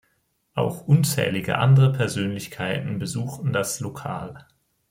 [0.55, 4.47] Auch unzählige andere Persönlichkeiten besuchten das Lokal.